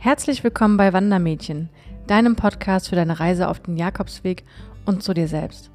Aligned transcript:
Herzlich 0.00 0.44
willkommen 0.44 0.76
bei 0.76 0.92
Wandermädchen, 0.92 1.70
deinem 2.06 2.36
Podcast 2.36 2.88
für 2.88 2.94
deine 2.94 3.18
Reise 3.18 3.48
auf 3.48 3.58
den 3.58 3.76
Jakobsweg 3.76 4.44
und 4.86 5.02
zu 5.02 5.12
dir 5.12 5.26
selbst. 5.26 5.72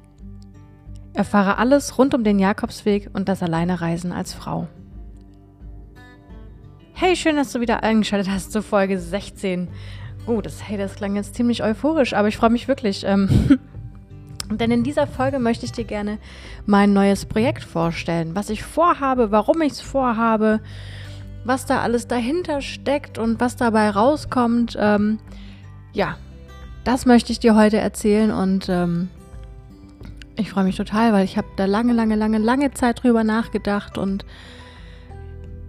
Erfahre 1.12 1.58
alles 1.58 1.98
rund 1.98 2.14
um 2.14 2.24
den 2.24 2.38
Jakobsweg 2.38 3.10
und 3.12 3.28
das 3.28 3.42
Alleinereisen 3.42 4.12
als 4.12 4.32
Frau. 4.32 4.66
Hey, 6.94 7.16
schön, 7.16 7.36
dass 7.36 7.52
du 7.52 7.60
wieder 7.60 7.82
eingeschaltet 7.82 8.32
hast 8.32 8.50
zur 8.50 8.62
Folge 8.62 8.98
16. 8.98 9.68
Oh, 10.26 10.40
das, 10.40 10.66
hey, 10.66 10.78
das 10.78 10.94
klang 10.94 11.16
jetzt 11.16 11.34
ziemlich 11.34 11.62
euphorisch, 11.62 12.14
aber 12.14 12.28
ich 12.28 12.38
freue 12.38 12.48
mich 12.48 12.66
wirklich. 12.66 13.04
Ähm, 13.04 13.58
denn 14.50 14.70
in 14.70 14.84
dieser 14.84 15.06
Folge 15.06 15.38
möchte 15.38 15.66
ich 15.66 15.72
dir 15.72 15.84
gerne 15.84 16.16
mein 16.64 16.94
neues 16.94 17.26
Projekt 17.26 17.62
vorstellen, 17.62 18.34
was 18.34 18.48
ich 18.48 18.62
vorhabe, 18.62 19.30
warum 19.30 19.60
ich 19.60 19.72
es 19.72 19.80
vorhabe 19.82 20.60
was 21.44 21.66
da 21.66 21.80
alles 21.80 22.06
dahinter 22.06 22.60
steckt 22.60 23.18
und 23.18 23.40
was 23.40 23.56
dabei 23.56 23.90
rauskommt, 23.90 24.76
ähm, 24.80 25.18
ja, 25.92 26.16
das 26.84 27.06
möchte 27.06 27.32
ich 27.32 27.38
dir 27.38 27.54
heute 27.54 27.78
erzählen 27.78 28.30
und 28.30 28.68
ähm, 28.68 29.08
ich 30.36 30.50
freue 30.50 30.64
mich 30.64 30.76
total, 30.76 31.12
weil 31.12 31.24
ich 31.24 31.36
habe 31.36 31.46
da 31.56 31.64
lange, 31.66 31.92
lange, 31.92 32.16
lange, 32.16 32.38
lange 32.38 32.72
Zeit 32.72 33.02
drüber 33.02 33.24
nachgedacht 33.24 33.98
und 33.98 34.24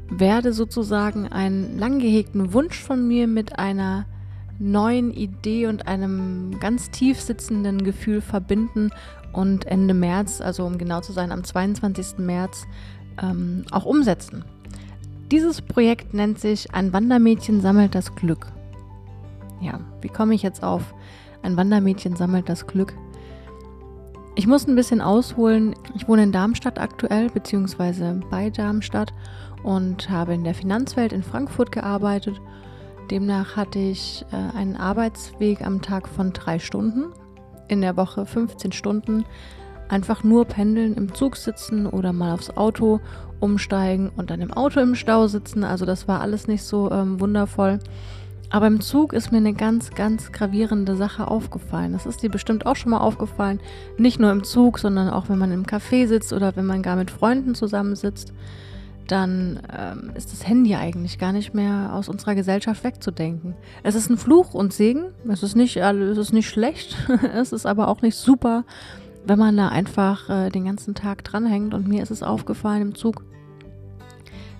werde 0.09 0.53
sozusagen 0.53 1.27
einen 1.27 1.77
lang 1.77 1.99
gehegten 1.99 2.53
Wunsch 2.53 2.79
von 2.79 3.07
mir 3.07 3.27
mit 3.27 3.59
einer 3.59 4.05
neuen 4.59 5.11
Idee 5.11 5.67
und 5.67 5.87
einem 5.87 6.59
ganz 6.59 6.89
tief 6.89 7.19
sitzenden 7.19 7.83
Gefühl 7.83 8.21
verbinden 8.21 8.91
und 9.33 9.65
Ende 9.65 9.93
März, 9.93 10.41
also 10.41 10.65
um 10.65 10.77
genau 10.77 11.01
zu 11.01 11.11
sein, 11.11 11.31
am 11.31 11.43
22. 11.43 12.19
März 12.19 12.65
ähm, 13.21 13.65
auch 13.71 13.85
umsetzen. 13.85 14.45
Dieses 15.31 15.61
Projekt 15.61 16.13
nennt 16.13 16.39
sich 16.39 16.73
Ein 16.73 16.93
Wandermädchen 16.93 17.59
sammelt 17.59 17.95
das 17.95 18.13
Glück. 18.15 18.47
Ja, 19.59 19.79
wie 20.01 20.09
komme 20.09 20.35
ich 20.35 20.43
jetzt 20.43 20.63
auf 20.63 20.93
Ein 21.41 21.57
Wandermädchen 21.57 22.15
sammelt 22.15 22.47
das 22.47 22.67
Glück? 22.67 22.93
Ich 24.35 24.45
muss 24.45 24.67
ein 24.67 24.75
bisschen 24.75 25.01
ausholen. 25.01 25.73
Ich 25.95 26.07
wohne 26.07 26.23
in 26.23 26.31
Darmstadt 26.31 26.77
aktuell, 26.77 27.29
beziehungsweise 27.29 28.19
bei 28.29 28.49
Darmstadt 28.49 29.13
und 29.63 30.09
habe 30.09 30.33
in 30.33 30.43
der 30.43 30.53
Finanzwelt 30.53 31.13
in 31.13 31.23
Frankfurt 31.23 31.71
gearbeitet. 31.71 32.39
Demnach 33.09 33.55
hatte 33.55 33.79
ich 33.79 34.25
äh, 34.31 34.57
einen 34.57 34.75
Arbeitsweg 34.75 35.65
am 35.65 35.81
Tag 35.81 36.07
von 36.07 36.33
drei 36.33 36.59
Stunden, 36.59 37.05
in 37.67 37.81
der 37.81 37.97
Woche 37.97 38.25
15 38.25 38.73
Stunden, 38.73 39.25
einfach 39.89 40.23
nur 40.23 40.45
pendeln, 40.45 40.95
im 40.95 41.13
Zug 41.13 41.37
sitzen 41.37 41.85
oder 41.87 42.13
mal 42.13 42.33
aufs 42.33 42.51
Auto 42.51 42.99
umsteigen 43.39 44.11
und 44.15 44.29
dann 44.29 44.41
im 44.41 44.53
Auto 44.53 44.79
im 44.79 44.95
Stau 44.95 45.27
sitzen. 45.27 45.63
Also 45.63 45.85
das 45.85 46.07
war 46.07 46.21
alles 46.21 46.47
nicht 46.47 46.63
so 46.63 46.91
ähm, 46.91 47.19
wundervoll. 47.19 47.79
Aber 48.49 48.67
im 48.67 48.79
Zug 48.79 49.13
ist 49.13 49.31
mir 49.31 49.39
eine 49.39 49.53
ganz, 49.53 49.89
ganz 49.91 50.31
gravierende 50.31 50.95
Sache 50.95 51.27
aufgefallen. 51.27 51.93
Das 51.93 52.05
ist 52.05 52.21
dir 52.21 52.29
bestimmt 52.29 52.65
auch 52.65 52.75
schon 52.75 52.91
mal 52.91 52.99
aufgefallen. 52.99 53.59
Nicht 53.97 54.19
nur 54.19 54.31
im 54.31 54.43
Zug, 54.43 54.79
sondern 54.79 55.09
auch 55.09 55.29
wenn 55.29 55.37
man 55.37 55.51
im 55.51 55.65
Café 55.65 56.07
sitzt 56.07 56.31
oder 56.31 56.55
wenn 56.55 56.65
man 56.65 56.81
gar 56.81 56.95
mit 56.95 57.11
Freunden 57.11 57.55
zusammensitzt. 57.55 58.33
Dann 59.07 59.59
ähm, 59.77 60.11
ist 60.15 60.31
das 60.31 60.47
Handy 60.47 60.73
eigentlich 60.75 61.19
gar 61.19 61.31
nicht 61.31 61.53
mehr 61.53 61.91
aus 61.93 62.09
unserer 62.09 62.33
Gesellschaft 62.33 62.83
wegzudenken. 62.83 63.55
Es 63.83 63.93
ist 63.93 64.09
ein 64.09 64.17
Fluch 64.17 64.53
und 64.53 64.73
Segen. 64.73 65.05
Es 65.27 65.43
ist 65.43 65.55
nicht, 65.55 65.77
es 65.77 66.17
ist 66.17 66.33
nicht 66.33 66.49
schlecht. 66.49 66.95
es 67.33 67.51
ist 67.51 67.65
aber 67.65 67.87
auch 67.87 68.01
nicht 68.01 68.15
super 68.15 68.63
wenn 69.27 69.39
man 69.39 69.57
da 69.57 69.69
einfach 69.69 70.29
äh, 70.29 70.49
den 70.49 70.65
ganzen 70.65 70.95
Tag 70.95 71.23
dranhängt. 71.23 71.73
Und 71.73 71.87
mir 71.87 72.03
ist 72.03 72.11
es 72.11 72.23
aufgefallen 72.23 72.81
im 72.81 72.95
Zug, 72.95 73.23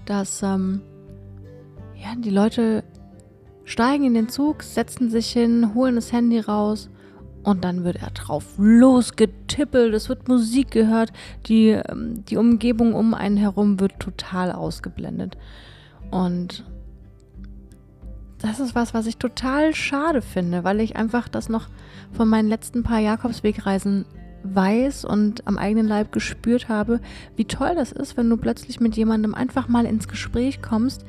dass 0.05 0.41
ähm, 0.43 0.81
ja, 1.95 2.15
die 2.17 2.29
Leute 2.29 2.83
steigen 3.63 4.05
in 4.05 4.13
den 4.13 4.29
Zug, 4.29 4.63
setzen 4.63 5.09
sich 5.09 5.31
hin, 5.31 5.73
holen 5.73 5.95
das 5.95 6.11
Handy 6.11 6.39
raus 6.39 6.89
und 7.43 7.63
dann 7.63 7.83
wird 7.83 7.97
er 7.97 8.09
drauf 8.09 8.43
losgetippelt, 8.57 9.93
es 9.93 10.09
wird 10.09 10.27
Musik 10.27 10.71
gehört, 10.71 11.11
die, 11.45 11.69
ähm, 11.69 12.25
die 12.25 12.37
Umgebung 12.37 12.93
um 12.93 13.13
einen 13.13 13.37
herum 13.37 13.79
wird 13.79 13.99
total 13.99 14.51
ausgeblendet. 14.51 15.37
Und 16.11 16.63
das 18.39 18.59
ist 18.59 18.75
was, 18.75 18.93
was 18.93 19.07
ich 19.07 19.17
total 19.17 19.73
schade 19.73 20.21
finde, 20.21 20.63
weil 20.63 20.79
ich 20.79 20.95
einfach 20.95 21.27
das 21.27 21.49
noch 21.49 21.67
von 22.11 22.27
meinen 22.27 22.49
letzten 22.49 22.83
paar 22.83 22.99
Jakobswegreisen 22.99 24.05
weiß 24.53 25.05
und 25.05 25.47
am 25.47 25.57
eigenen 25.57 25.87
Leib 25.87 26.11
gespürt 26.11 26.69
habe, 26.69 26.99
wie 27.35 27.45
toll 27.45 27.73
das 27.75 27.91
ist, 27.91 28.17
wenn 28.17 28.29
du 28.29 28.37
plötzlich 28.37 28.79
mit 28.79 28.95
jemandem 28.95 29.33
einfach 29.33 29.67
mal 29.67 29.85
ins 29.85 30.07
Gespräch 30.07 30.61
kommst, 30.61 31.05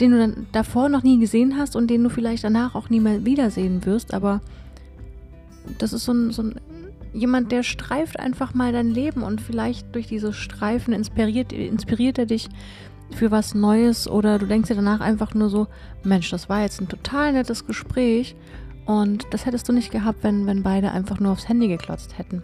den 0.00 0.10
du 0.10 0.18
dann 0.18 0.46
davor 0.52 0.88
noch 0.88 1.02
nie 1.02 1.18
gesehen 1.18 1.56
hast 1.58 1.76
und 1.76 1.88
den 1.88 2.02
du 2.02 2.08
vielleicht 2.08 2.44
danach 2.44 2.74
auch 2.74 2.90
nie 2.90 3.00
mehr 3.00 3.24
wiedersehen 3.24 3.84
wirst, 3.84 4.14
aber 4.14 4.40
das 5.78 5.92
ist 5.92 6.04
so 6.04 6.12
ein, 6.12 6.30
so 6.32 6.42
ein 6.42 6.60
jemand, 7.12 7.52
der 7.52 7.62
streift 7.62 8.18
einfach 8.18 8.54
mal 8.54 8.72
dein 8.72 8.90
Leben 8.90 9.22
und 9.22 9.40
vielleicht 9.40 9.94
durch 9.94 10.06
diese 10.06 10.32
Streifen 10.32 10.94
inspiriert, 10.94 11.52
inspiriert 11.52 12.18
er 12.18 12.26
dich 12.26 12.48
für 13.14 13.30
was 13.30 13.54
Neues 13.54 14.08
oder 14.08 14.38
du 14.38 14.46
denkst 14.46 14.68
dir 14.68 14.76
danach 14.76 15.00
einfach 15.00 15.34
nur 15.34 15.50
so, 15.50 15.66
Mensch, 16.02 16.30
das 16.30 16.48
war 16.48 16.62
jetzt 16.62 16.80
ein 16.80 16.88
total 16.88 17.32
nettes 17.32 17.66
Gespräch 17.66 18.34
und 18.86 19.26
das 19.30 19.46
hättest 19.46 19.68
du 19.68 19.72
nicht 19.72 19.90
gehabt, 19.90 20.22
wenn, 20.22 20.46
wenn 20.46 20.62
beide 20.62 20.92
einfach 20.92 21.20
nur 21.20 21.32
aufs 21.32 21.48
Handy 21.48 21.68
geklotzt 21.68 22.18
hätten. 22.18 22.42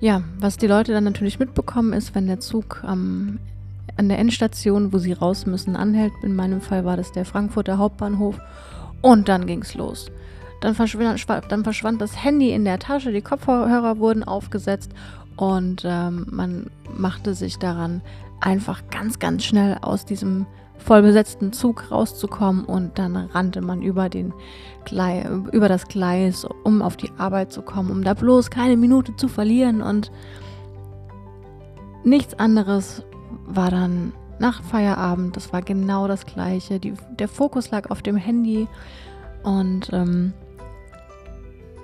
Ja, 0.00 0.22
was 0.38 0.58
die 0.58 0.66
Leute 0.66 0.92
dann 0.92 1.04
natürlich 1.04 1.38
mitbekommen 1.38 1.92
ist, 1.92 2.14
wenn 2.14 2.26
der 2.26 2.40
Zug 2.40 2.82
am, 2.84 3.38
an 3.96 4.08
der 4.08 4.18
Endstation, 4.18 4.92
wo 4.92 4.98
sie 4.98 5.12
raus 5.12 5.46
müssen, 5.46 5.74
anhält. 5.74 6.12
In 6.22 6.36
meinem 6.36 6.60
Fall 6.60 6.84
war 6.84 6.98
das 6.98 7.12
der 7.12 7.24
Frankfurter 7.24 7.78
Hauptbahnhof. 7.78 8.38
Und 9.00 9.28
dann 9.28 9.46
ging's 9.46 9.74
los. 9.74 10.10
Dann 10.60 10.74
verschwand, 10.74 11.26
dann 11.48 11.64
verschwand 11.64 12.00
das 12.00 12.22
Handy 12.22 12.50
in 12.50 12.64
der 12.64 12.78
Tasche, 12.78 13.12
die 13.12 13.22
Kopfhörer 13.22 13.98
wurden 13.98 14.24
aufgesetzt 14.24 14.92
und 15.36 15.82
ähm, 15.84 16.26
man 16.30 16.70
machte 16.96 17.34
sich 17.34 17.58
daran, 17.58 18.00
einfach 18.40 18.82
ganz, 18.90 19.18
ganz 19.18 19.44
schnell 19.44 19.78
aus 19.82 20.06
diesem 20.06 20.46
vollbesetzten 20.78 21.52
Zug 21.52 21.90
rauszukommen 21.90 22.64
und 22.64 22.98
dann 22.98 23.16
rannte 23.16 23.60
man 23.60 23.82
über, 23.82 24.08
den 24.08 24.32
Gleis, 24.84 25.26
über 25.52 25.68
das 25.68 25.88
Gleis, 25.88 26.46
um 26.64 26.82
auf 26.82 26.96
die 26.96 27.10
Arbeit 27.18 27.52
zu 27.52 27.62
kommen, 27.62 27.90
um 27.90 28.04
da 28.04 28.14
bloß 28.14 28.50
keine 28.50 28.76
Minute 28.76 29.16
zu 29.16 29.28
verlieren 29.28 29.82
und 29.82 30.10
nichts 32.04 32.38
anderes 32.38 33.04
war 33.46 33.70
dann 33.70 34.12
nach 34.38 34.62
Feierabend, 34.62 35.36
das 35.36 35.52
war 35.52 35.62
genau 35.62 36.08
das 36.08 36.26
gleiche. 36.26 36.78
Die, 36.78 36.94
der 37.18 37.28
Fokus 37.28 37.70
lag 37.70 37.90
auf 37.90 38.02
dem 38.02 38.16
Handy 38.16 38.68
und 39.42 39.90
ähm, 39.92 40.32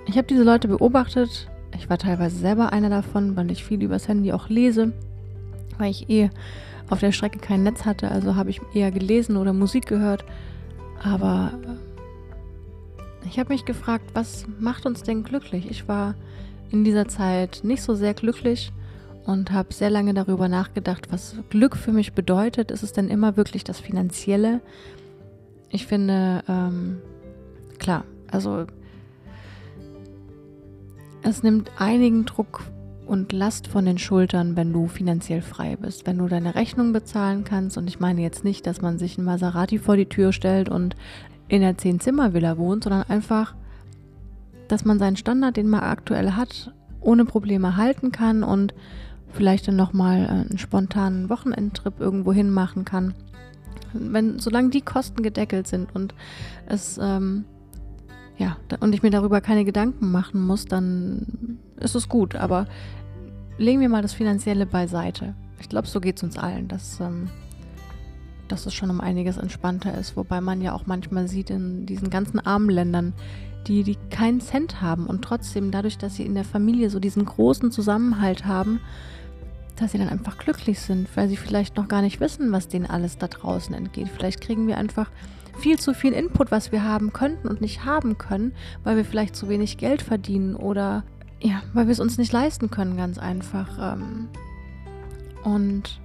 ich 0.05 0.17
habe 0.17 0.27
diese 0.27 0.43
Leute 0.43 0.67
beobachtet. 0.67 1.49
Ich 1.75 1.89
war 1.89 1.97
teilweise 1.97 2.37
selber 2.37 2.71
einer 2.71 2.89
davon, 2.89 3.35
weil 3.35 3.49
ich 3.49 3.63
viel 3.63 3.81
übers 3.81 4.07
Handy 4.07 4.31
auch 4.33 4.49
lese, 4.49 4.93
weil 5.77 5.89
ich 5.89 6.09
eh 6.09 6.29
auf 6.89 6.99
der 6.99 7.11
Strecke 7.11 7.39
kein 7.39 7.63
Netz 7.63 7.85
hatte, 7.85 8.09
also 8.09 8.35
habe 8.35 8.49
ich 8.49 8.61
eher 8.73 8.91
gelesen 8.91 9.37
oder 9.37 9.53
Musik 9.53 9.87
gehört. 9.87 10.25
Aber 11.03 11.53
äh, 11.63 13.27
ich 13.27 13.39
habe 13.39 13.53
mich 13.53 13.65
gefragt, 13.65 14.11
was 14.13 14.45
macht 14.59 14.85
uns 14.85 15.03
denn 15.03 15.23
glücklich? 15.23 15.69
Ich 15.69 15.87
war 15.87 16.15
in 16.71 16.83
dieser 16.83 17.07
Zeit 17.07 17.61
nicht 17.63 17.83
so 17.83 17.95
sehr 17.95 18.13
glücklich 18.13 18.71
und 19.25 19.51
habe 19.51 19.73
sehr 19.73 19.89
lange 19.89 20.13
darüber 20.13 20.47
nachgedacht, 20.47 21.11
was 21.11 21.35
Glück 21.49 21.77
für 21.77 21.91
mich 21.91 22.13
bedeutet. 22.13 22.71
Ist 22.71 22.83
es 22.83 22.93
denn 22.93 23.09
immer 23.09 23.37
wirklich 23.37 23.63
das 23.63 23.79
Finanzielle? 23.79 24.61
Ich 25.69 25.87
finde, 25.87 26.43
ähm, 26.47 27.01
klar, 27.79 28.03
also 28.29 28.65
es 31.21 31.41
nimmt 31.41 31.71
einigen 31.77 32.25
Druck 32.25 32.61
und 33.05 33.31
Last 33.31 33.67
von 33.67 33.85
den 33.85 33.97
Schultern, 33.97 34.55
wenn 34.55 34.73
du 34.73 34.87
finanziell 34.87 35.41
frei 35.41 35.75
bist, 35.75 36.07
wenn 36.07 36.17
du 36.17 36.27
deine 36.27 36.55
Rechnung 36.55 36.93
bezahlen 36.93 37.43
kannst. 37.43 37.77
Und 37.77 37.87
ich 37.87 37.99
meine 37.99 38.21
jetzt 38.21 38.43
nicht, 38.43 38.65
dass 38.65 38.81
man 38.81 38.97
sich 38.97 39.17
ein 39.17 39.25
Maserati 39.25 39.77
vor 39.77 39.97
die 39.97 40.07
Tür 40.07 40.33
stellt 40.33 40.69
und 40.69 40.95
in 41.47 41.61
der 41.61 41.77
Zehn-Zimmer-Villa 41.77 42.57
wohnt, 42.57 42.83
sondern 42.83 43.03
einfach, 43.03 43.55
dass 44.67 44.85
man 44.85 44.99
seinen 44.99 45.17
Standard, 45.17 45.57
den 45.57 45.69
man 45.69 45.81
aktuell 45.81 46.31
hat, 46.31 46.73
ohne 47.01 47.25
Probleme 47.25 47.75
halten 47.75 48.11
kann 48.11 48.43
und 48.43 48.73
vielleicht 49.31 49.67
dann 49.67 49.75
nochmal 49.75 50.23
äh, 50.23 50.27
einen 50.27 50.57
spontanen 50.57 51.29
Wochenendtrip 51.29 51.99
irgendwo 51.99 52.31
hin 52.33 52.49
machen 52.49 52.85
kann. 52.85 53.13
Wenn, 53.93 54.39
solange 54.39 54.69
die 54.69 54.81
Kosten 54.81 55.21
gedeckelt 55.21 55.67
sind 55.67 55.93
und 55.93 56.15
es 56.65 56.99
ähm, 57.01 57.45
ja, 58.37 58.57
und 58.79 58.93
ich 58.93 59.03
mir 59.03 59.11
darüber 59.11 59.41
keine 59.41 59.65
Gedanken 59.65 60.11
machen 60.11 60.45
muss, 60.45 60.65
dann 60.65 61.59
ist 61.79 61.95
es 61.95 62.09
gut. 62.09 62.35
Aber 62.35 62.67
legen 63.57 63.81
wir 63.81 63.89
mal 63.89 64.01
das 64.01 64.13
Finanzielle 64.13 64.65
beiseite. 64.65 65.35
Ich 65.59 65.69
glaube, 65.69 65.87
so 65.87 66.01
geht 66.01 66.17
es 66.17 66.23
uns 66.23 66.37
allen, 66.37 66.67
dass, 66.67 66.99
ähm, 66.99 67.29
dass 68.47 68.65
es 68.65 68.73
schon 68.73 68.89
um 68.89 69.01
einiges 69.01 69.37
entspannter 69.37 69.97
ist. 69.97 70.17
Wobei 70.17 70.41
man 70.41 70.61
ja 70.61 70.73
auch 70.73 70.85
manchmal 70.85 71.27
sieht 71.27 71.49
in 71.49 71.85
diesen 71.85 72.09
ganzen 72.09 72.39
armen 72.39 72.69
Ländern, 72.69 73.13
die, 73.67 73.83
die 73.83 73.95
keinen 74.09 74.41
Cent 74.41 74.81
haben 74.81 75.07
und 75.07 75.21
trotzdem 75.21 75.71
dadurch, 75.71 75.97
dass 75.97 76.15
sie 76.15 76.25
in 76.25 76.35
der 76.35 76.43
Familie 76.43 76.89
so 76.89 76.99
diesen 76.99 77.23
großen 77.23 77.71
Zusammenhalt 77.71 78.45
haben, 78.45 78.81
dass 79.77 79.91
sie 79.91 79.97
dann 79.97 80.09
einfach 80.09 80.37
glücklich 80.37 80.79
sind, 80.79 81.07
weil 81.15 81.29
sie 81.29 81.37
vielleicht 81.37 81.77
noch 81.77 81.87
gar 81.87 82.01
nicht 82.01 82.19
wissen, 82.19 82.51
was 82.51 82.67
denen 82.67 82.85
alles 82.85 83.17
da 83.17 83.27
draußen 83.27 83.73
entgeht. 83.73 84.09
Vielleicht 84.09 84.41
kriegen 84.41 84.67
wir 84.67 84.77
einfach 84.77 85.09
viel 85.57 85.79
zu 85.79 85.93
viel 85.93 86.13
Input, 86.13 86.51
was 86.51 86.71
wir 86.71 86.83
haben 86.83 87.13
könnten 87.13 87.47
und 87.47 87.61
nicht 87.61 87.85
haben 87.85 88.17
können, 88.17 88.53
weil 88.83 88.97
wir 88.97 89.05
vielleicht 89.05 89.35
zu 89.35 89.49
wenig 89.49 89.77
Geld 89.77 90.01
verdienen 90.01 90.55
oder 90.55 91.03
ja, 91.41 91.61
weil 91.73 91.87
wir 91.87 91.91
es 91.91 91.99
uns 91.99 92.17
nicht 92.17 92.31
leisten 92.31 92.69
können, 92.69 92.95
ganz 92.95 93.17
einfach. 93.17 93.95
Ähm. 93.95 94.29
Und 95.43 95.99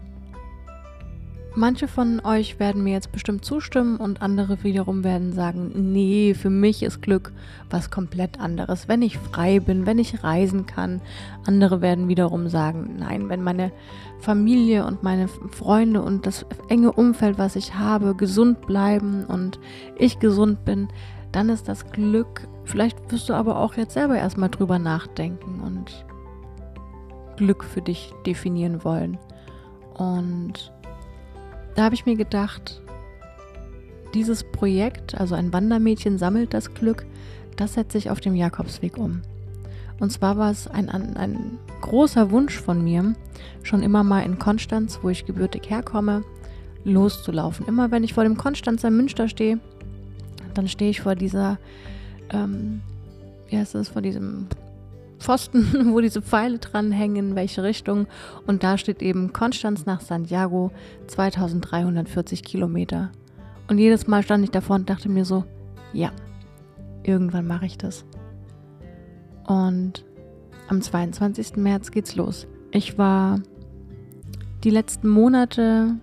Manche 1.58 1.88
von 1.88 2.20
euch 2.24 2.60
werden 2.60 2.84
mir 2.84 2.92
jetzt 2.92 3.10
bestimmt 3.10 3.44
zustimmen 3.44 3.96
und 3.96 4.22
andere 4.22 4.62
wiederum 4.62 5.02
werden 5.02 5.32
sagen, 5.32 5.90
nee, 5.90 6.32
für 6.34 6.50
mich 6.50 6.84
ist 6.84 7.02
Glück 7.02 7.32
was 7.68 7.90
komplett 7.90 8.38
anderes, 8.38 8.86
wenn 8.86 9.02
ich 9.02 9.18
frei 9.18 9.58
bin, 9.58 9.84
wenn 9.84 9.98
ich 9.98 10.22
reisen 10.22 10.66
kann. 10.66 11.00
Andere 11.48 11.80
werden 11.80 12.06
wiederum 12.06 12.46
sagen, 12.46 12.94
nein, 13.00 13.28
wenn 13.28 13.42
meine 13.42 13.72
Familie 14.20 14.86
und 14.86 15.02
meine 15.02 15.26
Freunde 15.26 16.00
und 16.00 16.26
das 16.26 16.46
enge 16.68 16.92
Umfeld, 16.92 17.38
was 17.38 17.56
ich 17.56 17.74
habe, 17.74 18.14
gesund 18.14 18.64
bleiben 18.68 19.24
und 19.24 19.58
ich 19.96 20.20
gesund 20.20 20.64
bin, 20.64 20.86
dann 21.32 21.48
ist 21.48 21.66
das 21.66 21.90
Glück. 21.90 22.46
Vielleicht 22.66 23.10
wirst 23.10 23.28
du 23.28 23.34
aber 23.34 23.58
auch 23.58 23.74
jetzt 23.74 23.94
selber 23.94 24.16
erstmal 24.16 24.50
drüber 24.50 24.78
nachdenken 24.78 25.58
und 25.58 26.06
Glück 27.36 27.64
für 27.64 27.82
dich 27.82 28.12
definieren 28.24 28.84
wollen. 28.84 29.18
Und 29.94 30.70
da 31.78 31.84
habe 31.84 31.94
ich 31.94 32.06
mir 32.06 32.16
gedacht, 32.16 32.82
dieses 34.12 34.42
Projekt, 34.42 35.14
also 35.14 35.36
ein 35.36 35.52
Wandermädchen 35.52 36.18
sammelt 36.18 36.52
das 36.52 36.74
Glück, 36.74 37.06
das 37.54 37.74
setze 37.74 37.98
ich 37.98 38.10
auf 38.10 38.20
dem 38.20 38.34
Jakobsweg 38.34 38.98
um. 38.98 39.22
Und 40.00 40.10
zwar 40.10 40.36
war 40.36 40.50
es 40.50 40.66
ein, 40.66 40.88
ein, 40.88 41.16
ein, 41.16 41.58
großer 41.80 42.32
Wunsch 42.32 42.58
von 42.58 42.82
mir, 42.82 43.14
schon 43.62 43.84
immer 43.84 44.02
mal 44.02 44.24
in 44.24 44.40
Konstanz, 44.40 44.98
wo 45.02 45.08
ich 45.08 45.24
gebürtig 45.24 45.70
herkomme, 45.70 46.24
loszulaufen. 46.82 47.68
Immer 47.68 47.92
wenn 47.92 48.02
ich 48.02 48.14
vor 48.14 48.24
dem 48.24 48.36
Konstanzer 48.36 48.90
Münster 48.90 49.28
stehe, 49.28 49.60
dann 50.54 50.66
stehe 50.66 50.90
ich 50.90 51.00
vor 51.00 51.14
dieser, 51.14 51.58
ähm, 52.30 52.80
wie 53.50 53.56
heißt 53.56 53.76
das, 53.76 53.90
vor 53.90 54.02
diesem 54.02 54.48
Pfosten, 55.18 55.92
wo 55.92 56.00
diese 56.00 56.22
Pfeile 56.22 56.58
dranhängen, 56.58 57.30
in 57.30 57.36
welche 57.36 57.62
Richtung. 57.62 58.06
Und 58.46 58.62
da 58.62 58.78
steht 58.78 59.02
eben 59.02 59.32
Konstanz 59.32 59.86
nach 59.86 60.00
Santiago 60.00 60.70
2340 61.06 62.42
Kilometer. 62.42 63.10
Und 63.68 63.78
jedes 63.78 64.06
Mal 64.06 64.22
stand 64.22 64.44
ich 64.44 64.50
davor 64.50 64.76
und 64.76 64.88
dachte 64.88 65.08
mir 65.08 65.24
so, 65.24 65.44
ja, 65.92 66.10
irgendwann 67.02 67.46
mache 67.46 67.66
ich 67.66 67.78
das. 67.78 68.04
Und 69.46 70.04
am 70.68 70.82
22. 70.82 71.56
März 71.56 71.90
geht's 71.90 72.16
los. 72.16 72.46
Ich 72.70 72.98
war 72.98 73.40
die 74.64 74.70
letzten 74.70 75.08
Monate 75.08 75.96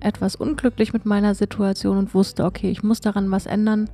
etwas 0.00 0.36
unglücklich 0.36 0.92
mit 0.92 1.06
meiner 1.06 1.34
Situation 1.34 1.96
und 1.96 2.14
wusste, 2.14 2.44
okay, 2.44 2.70
ich 2.70 2.82
muss 2.82 3.00
daran 3.00 3.30
was 3.30 3.46
ändern. 3.46 3.88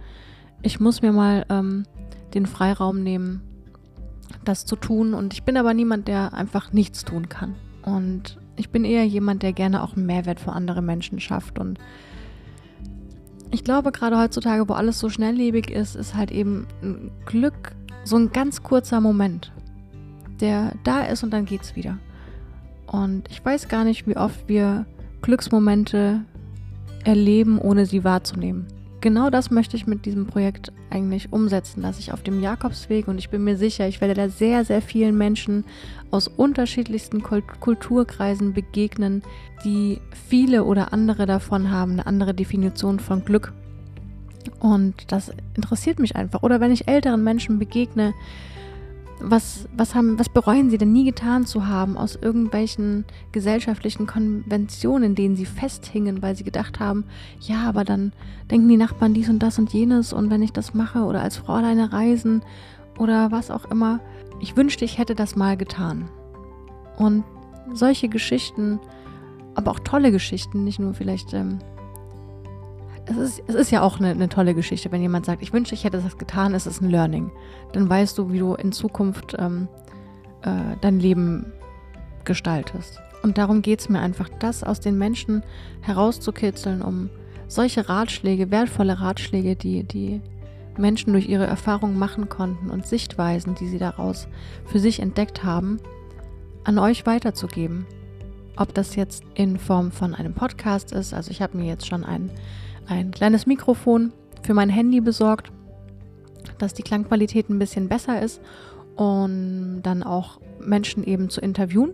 Ich 0.62 0.80
muss 0.80 1.02
mir 1.02 1.12
mal 1.12 1.44
ähm, 1.48 1.84
den 2.34 2.46
Freiraum 2.46 3.02
nehmen, 3.02 3.42
das 4.44 4.64
zu 4.64 4.76
tun. 4.76 5.14
Und 5.14 5.34
ich 5.34 5.42
bin 5.42 5.56
aber 5.56 5.74
niemand, 5.74 6.08
der 6.08 6.34
einfach 6.34 6.72
nichts 6.72 7.04
tun 7.04 7.28
kann. 7.28 7.54
Und 7.82 8.38
ich 8.56 8.70
bin 8.70 8.84
eher 8.84 9.04
jemand, 9.06 9.42
der 9.42 9.52
gerne 9.52 9.82
auch 9.82 9.96
einen 9.96 10.06
Mehrwert 10.06 10.40
für 10.40 10.52
andere 10.52 10.82
Menschen 10.82 11.20
schafft. 11.20 11.58
Und 11.58 11.78
ich 13.50 13.64
glaube, 13.64 13.92
gerade 13.92 14.18
heutzutage, 14.18 14.68
wo 14.68 14.74
alles 14.74 14.98
so 14.98 15.08
schnelllebig 15.08 15.70
ist, 15.70 15.94
ist 15.94 16.14
halt 16.14 16.30
eben 16.30 16.66
Glück 17.26 17.72
so 18.04 18.16
ein 18.16 18.32
ganz 18.32 18.62
kurzer 18.62 19.00
Moment, 19.00 19.52
der 20.40 20.72
da 20.84 21.02
ist 21.02 21.22
und 21.22 21.30
dann 21.30 21.44
geht's 21.44 21.76
wieder. 21.76 21.98
Und 22.86 23.28
ich 23.30 23.44
weiß 23.44 23.68
gar 23.68 23.84
nicht, 23.84 24.06
wie 24.06 24.16
oft 24.16 24.48
wir 24.48 24.86
Glücksmomente 25.22 26.24
erleben, 27.04 27.58
ohne 27.58 27.86
sie 27.86 28.04
wahrzunehmen 28.04 28.66
genau 29.06 29.30
das 29.30 29.52
möchte 29.52 29.76
ich 29.76 29.86
mit 29.86 30.04
diesem 30.04 30.26
Projekt 30.26 30.72
eigentlich 30.90 31.32
umsetzen, 31.32 31.80
dass 31.80 32.00
ich 32.00 32.12
auf 32.12 32.24
dem 32.24 32.40
Jakobsweg 32.40 33.06
und 33.06 33.18
ich 33.18 33.30
bin 33.30 33.44
mir 33.44 33.56
sicher, 33.56 33.86
ich 33.86 34.00
werde 34.00 34.14
da 34.14 34.28
sehr, 34.28 34.64
sehr 34.64 34.82
vielen 34.82 35.16
Menschen 35.16 35.64
aus 36.10 36.26
unterschiedlichsten 36.26 37.22
Kulturkreisen 37.22 38.52
begegnen, 38.52 39.22
die 39.64 40.00
viele 40.28 40.64
oder 40.64 40.92
andere 40.92 41.24
davon 41.24 41.70
haben, 41.70 41.92
eine 41.92 42.06
andere 42.08 42.34
Definition 42.34 42.98
von 42.98 43.24
Glück. 43.24 43.52
Und 44.58 45.12
das 45.12 45.30
interessiert 45.54 46.00
mich 46.00 46.16
einfach. 46.16 46.42
Oder 46.42 46.58
wenn 46.58 46.72
ich 46.72 46.88
älteren 46.88 47.22
Menschen 47.22 47.60
begegne, 47.60 48.12
was, 49.20 49.68
was, 49.76 49.94
haben, 49.94 50.18
was 50.18 50.28
bereuen 50.28 50.70
sie 50.70 50.78
denn 50.78 50.92
nie 50.92 51.04
getan 51.04 51.46
zu 51.46 51.66
haben 51.66 51.96
aus 51.96 52.16
irgendwelchen 52.16 53.04
gesellschaftlichen 53.32 54.06
Konventionen, 54.06 55.14
denen 55.14 55.36
sie 55.36 55.46
festhingen, 55.46 56.22
weil 56.22 56.36
sie 56.36 56.44
gedacht 56.44 56.80
haben, 56.80 57.04
ja, 57.40 57.62
aber 57.64 57.84
dann 57.84 58.12
denken 58.50 58.68
die 58.68 58.76
Nachbarn 58.76 59.14
dies 59.14 59.28
und 59.28 59.38
das 59.42 59.58
und 59.58 59.72
jenes 59.72 60.12
und 60.12 60.30
wenn 60.30 60.42
ich 60.42 60.52
das 60.52 60.74
mache 60.74 61.00
oder 61.00 61.22
als 61.22 61.38
Frau 61.38 61.54
alleine 61.54 61.92
reisen 61.92 62.42
oder 62.98 63.30
was 63.30 63.50
auch 63.50 63.70
immer. 63.70 64.00
Ich 64.40 64.56
wünschte, 64.56 64.84
ich 64.84 64.98
hätte 64.98 65.14
das 65.14 65.34
mal 65.34 65.56
getan. 65.56 66.08
Und 66.98 67.24
solche 67.72 68.08
Geschichten, 68.08 68.78
aber 69.54 69.70
auch 69.70 69.80
tolle 69.80 70.12
Geschichten, 70.12 70.64
nicht 70.64 70.78
nur 70.78 70.94
vielleicht 70.94 71.32
ähm, 71.32 71.58
es 73.06 73.16
ist, 73.16 73.42
es 73.46 73.54
ist 73.54 73.70
ja 73.70 73.82
auch 73.82 73.98
eine, 73.98 74.10
eine, 74.10 74.28
tolle 74.28 74.54
Geschichte, 74.54 74.90
wenn 74.90 75.00
jemand 75.00 75.26
sagt, 75.26 75.42
ich 75.42 75.52
wünsche, 75.52 75.74
ich 75.74 75.84
hätte 75.84 76.00
das 76.00 76.18
getan, 76.18 76.54
es 76.54 76.66
ist 76.66 76.82
ein 76.82 76.90
Learning. 76.90 77.30
Dann 77.72 77.88
weißt 77.88 78.18
du, 78.18 78.32
wie 78.32 78.38
du 78.38 78.54
in 78.54 78.72
Zukunft 78.72 79.36
ähm, 79.38 79.68
äh, 80.42 80.76
dein 80.80 80.98
Leben 80.98 81.52
gestaltest. 82.24 83.00
Und 83.22 83.38
darum 83.38 83.62
geht 83.62 83.80
es 83.80 83.88
mir 83.88 84.00
einfach, 84.00 84.28
das 84.40 84.62
aus 84.62 84.80
den 84.80 84.98
Menschen 84.98 85.42
herauszukitzeln, 85.80 86.82
um 86.82 87.10
solche 87.48 87.88
Ratschläge, 87.88 88.50
wertvolle 88.50 89.00
Ratschläge, 89.00 89.56
die 89.56 89.84
die 89.84 90.20
Menschen 90.76 91.12
durch 91.12 91.28
ihre 91.28 91.46
Erfahrungen 91.46 91.98
machen 91.98 92.28
konnten 92.28 92.70
und 92.70 92.86
Sichtweisen, 92.86 93.54
die 93.54 93.68
sie 93.68 93.78
daraus 93.78 94.28
für 94.66 94.78
sich 94.78 95.00
entdeckt 95.00 95.44
haben, 95.44 95.78
an 96.64 96.78
euch 96.78 97.06
weiterzugeben. 97.06 97.86
Ob 98.56 98.74
das 98.74 98.96
jetzt 98.96 99.22
in 99.34 99.58
Form 99.58 99.92
von 99.92 100.14
einem 100.14 100.34
Podcast 100.34 100.92
ist, 100.92 101.14
also 101.14 101.30
ich 101.30 101.40
habe 101.40 101.56
mir 101.56 101.66
jetzt 101.66 101.86
schon 101.86 102.04
einen 102.04 102.30
ein 102.86 103.10
kleines 103.10 103.46
Mikrofon 103.46 104.12
für 104.42 104.54
mein 104.54 104.70
Handy 104.70 105.00
besorgt, 105.00 105.50
dass 106.58 106.74
die 106.74 106.82
Klangqualität 106.82 107.50
ein 107.50 107.58
bisschen 107.58 107.88
besser 107.88 108.22
ist 108.22 108.40
und 108.96 109.82
dann 109.82 110.02
auch 110.02 110.40
Menschen 110.60 111.04
eben 111.04 111.28
zu 111.28 111.40
interviewen. 111.40 111.92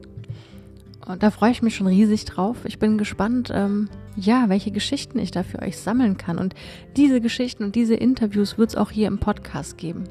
Und 1.07 1.23
da 1.23 1.31
freue 1.31 1.51
ich 1.51 1.63
mich 1.63 1.75
schon 1.75 1.89
riesig 1.89 2.25
drauf. 2.27 2.59
Ich 2.65 2.79
bin 2.79 2.97
gespannt, 2.97 3.51
ähm, 3.53 3.89
ja, 4.17 4.49
welche 4.49 4.71
Geschichten 4.71 5.19
ich 5.19 5.33
da 5.33 5.43
für 5.43 5.61
euch 5.61 5.79
sammeln 5.79 6.17
kann. 6.17 6.39
Und 6.39 6.55
diese 6.97 7.21
Geschichten 7.21 7.65
und 7.65 7.75
diese 7.75 7.95
Interviews 7.95 8.57
wird 8.57 8.71
es 8.71 8.77
auch 8.77 8.91
hier 8.91 9.09
im 9.09 9.19
Podcast 9.19 9.79
geben. 9.79 10.05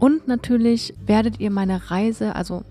Und 0.00 0.26
natürlich 0.26 0.94
werdet 1.06 1.38
ihr 1.38 1.50
meine 1.50 1.90
Reise, 1.90 2.34
also 2.34 2.64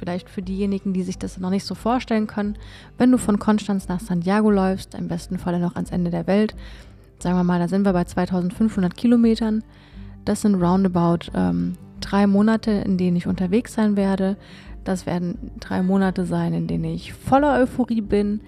vielleicht 0.00 0.30
für 0.30 0.42
diejenigen, 0.42 0.92
die 0.92 1.02
sich 1.02 1.18
das 1.18 1.38
noch 1.38 1.50
nicht 1.50 1.64
so 1.64 1.74
vorstellen 1.74 2.26
können, 2.26 2.56
wenn 2.98 3.12
du 3.12 3.18
von 3.18 3.38
Konstanz 3.38 3.86
nach 3.86 4.00
Santiago 4.00 4.50
läufst, 4.50 4.94
im 4.94 5.06
besten 5.06 5.38
Falle 5.38 5.60
noch 5.60 5.76
ans 5.76 5.92
Ende 5.92 6.10
der 6.10 6.26
Welt, 6.26 6.56
sagen 7.18 7.36
wir 7.36 7.44
mal, 7.44 7.58
da 7.60 7.68
sind 7.68 7.84
wir 7.84 7.92
bei 7.92 8.04
2500 8.04 8.96
Kilometern. 8.96 9.62
Das 10.24 10.40
sind 10.40 10.54
roundabout 10.56 11.30
ähm, 11.34 11.76
drei 12.00 12.26
Monate, 12.26 12.70
in 12.70 12.96
denen 12.96 13.16
ich 13.16 13.26
unterwegs 13.26 13.74
sein 13.74 13.96
werde. 13.96 14.36
Das 14.84 15.04
werden 15.04 15.50
drei 15.60 15.82
Monate 15.82 16.24
sein, 16.24 16.54
in 16.54 16.66
denen 16.66 16.84
ich 16.84 17.12
voller 17.12 17.58
Euphorie 17.60 18.00
bin, 18.00 18.40